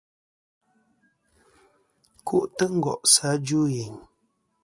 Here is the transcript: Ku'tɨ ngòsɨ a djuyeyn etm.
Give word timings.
Ku'tɨ 2.27 2.65
ngòsɨ 2.77 3.21
a 3.33 3.33
djuyeyn 3.39 3.93
etm. 3.97 3.97